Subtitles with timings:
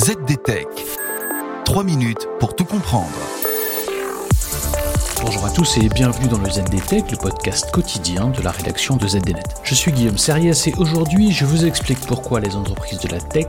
[0.00, 0.66] ZDTech.
[1.66, 3.10] 3 minutes pour tout comprendre.
[5.22, 9.06] Bonjour à tous et bienvenue dans le ZDTech, le podcast quotidien de la rédaction de
[9.06, 9.42] ZDNet.
[9.62, 13.48] Je suis Guillaume Seriès et aujourd'hui je vous explique pourquoi les entreprises de la tech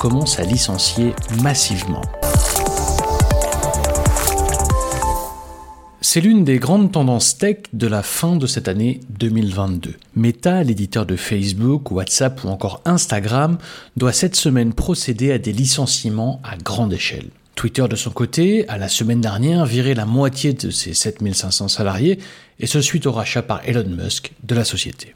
[0.00, 2.02] commencent à licencier massivement.
[6.06, 9.94] C'est l'une des grandes tendances tech de la fin de cette année 2022.
[10.16, 13.56] Meta, l'éditeur de Facebook, WhatsApp ou encore Instagram,
[13.96, 17.30] doit cette semaine procéder à des licenciements à grande échelle.
[17.54, 22.18] Twitter de son côté a la semaine dernière viré la moitié de ses 7500 salariés
[22.60, 25.14] et ce suite au rachat par Elon Musk de la société.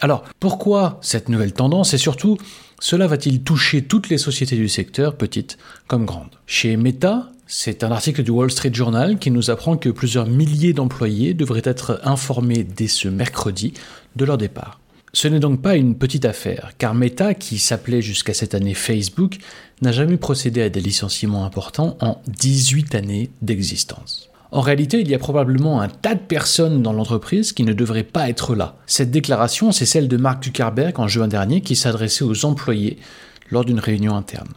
[0.00, 2.38] Alors, pourquoi cette nouvelle tendance et surtout,
[2.80, 6.30] cela va-t-il toucher toutes les sociétés du secteur, petites comme grandes?
[6.46, 10.72] Chez Meta, c'est un article du Wall Street Journal qui nous apprend que plusieurs milliers
[10.72, 13.74] d'employés devraient être informés dès ce mercredi
[14.14, 14.78] de leur départ.
[15.12, 19.38] Ce n'est donc pas une petite affaire, car Meta, qui s'appelait jusqu'à cette année Facebook,
[19.82, 24.30] n'a jamais procédé à des licenciements importants en 18 années d'existence.
[24.52, 28.04] En réalité, il y a probablement un tas de personnes dans l'entreprise qui ne devraient
[28.04, 28.76] pas être là.
[28.86, 32.98] Cette déclaration, c'est celle de Mark Zuckerberg en juin dernier qui s'adressait aux employés
[33.50, 34.52] lors d'une réunion interne.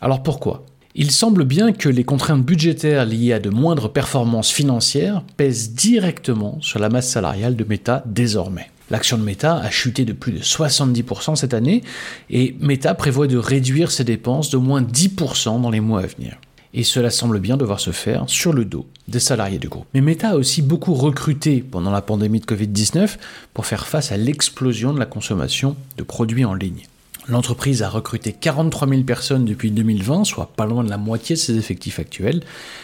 [0.00, 0.64] Alors pourquoi?
[0.94, 6.58] Il semble bien que les contraintes budgétaires liées à de moindres performances financières pèsent directement
[6.60, 8.70] sur la masse salariale de Meta désormais.
[8.90, 11.82] L'action de Meta a chuté de plus de 70% cette année
[12.28, 16.38] et Meta prévoit de réduire ses dépenses d'au moins 10% dans les mois à venir
[16.72, 19.86] et cela semble bien devoir se faire sur le dos des salariés du groupe.
[19.94, 23.16] Mais Meta a aussi beaucoup recruté pendant la pandémie de Covid-19
[23.54, 26.82] pour faire face à l'explosion de la consommation de produits en ligne.
[27.30, 31.40] L'entreprise a recruté 43 000 personnes depuis 2020, soit pas loin de la moitié de
[31.40, 32.42] ses effectifs actuels,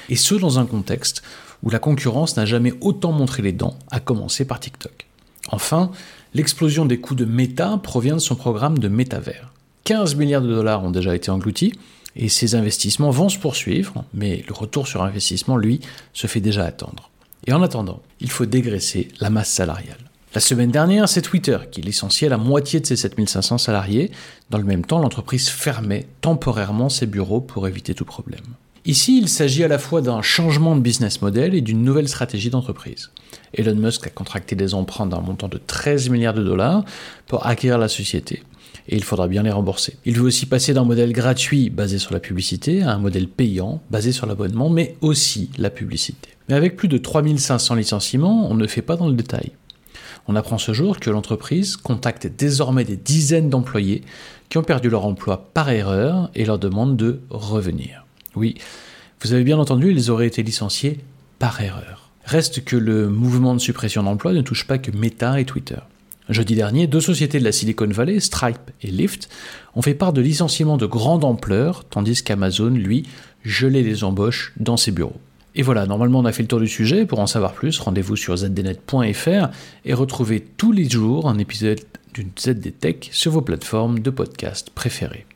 [0.08, 1.24] et ce dans un contexte
[1.64, 5.06] où la concurrence n'a jamais autant montré les dents, à commencer par TikTok.
[5.48, 5.90] Enfin,
[6.32, 9.52] l'explosion des coûts de Meta provient de son programme de métavers.
[9.82, 11.72] 15 milliards de dollars ont déjà été engloutis,
[12.14, 15.80] et ces investissements vont se poursuivre, mais le retour sur investissement, lui,
[16.12, 17.10] se fait déjà attendre.
[17.48, 20.10] Et en attendant, il faut dégraisser la masse salariale.
[20.36, 24.10] La semaine dernière, c'est Twitter qui licenciait la moitié de ses 7500 salariés.
[24.50, 28.44] Dans le même temps, l'entreprise fermait temporairement ses bureaux pour éviter tout problème.
[28.84, 32.50] Ici, il s'agit à la fois d'un changement de business model et d'une nouvelle stratégie
[32.50, 33.12] d'entreprise.
[33.54, 36.84] Elon Musk a contracté des emprunts d'un montant de 13 milliards de dollars
[37.28, 38.42] pour acquérir la société
[38.88, 39.96] et il faudra bien les rembourser.
[40.04, 43.80] Il veut aussi passer d'un modèle gratuit basé sur la publicité à un modèle payant
[43.90, 46.28] basé sur l'abonnement, mais aussi la publicité.
[46.50, 49.52] Mais avec plus de 3500 licenciements, on ne fait pas dans le détail.
[50.28, 54.02] On apprend ce jour que l'entreprise contacte désormais des dizaines d'employés
[54.48, 58.04] qui ont perdu leur emploi par erreur et leur demande de revenir.
[58.34, 58.56] Oui,
[59.22, 61.00] vous avez bien entendu, ils auraient été licenciés
[61.38, 62.10] par erreur.
[62.24, 65.78] Reste que le mouvement de suppression d'emploi ne touche pas que Meta et Twitter.
[66.28, 69.28] Jeudi dernier, deux sociétés de la Silicon Valley, Stripe et Lyft,
[69.76, 73.04] ont fait part de licenciements de grande ampleur, tandis qu'Amazon, lui,
[73.44, 75.20] gelait les embauches dans ses bureaux.
[75.56, 77.06] Et voilà, normalement on a fait le tour du sujet.
[77.06, 79.48] Pour en savoir plus, rendez-vous sur zdnet.fr
[79.86, 81.80] et retrouvez tous les jours un épisode
[82.12, 85.26] d'une ZDTech sur vos plateformes de podcast préférées.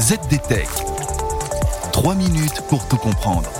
[0.00, 0.68] ZDTech.
[1.92, 3.50] 3 minutes pour tout comprendre.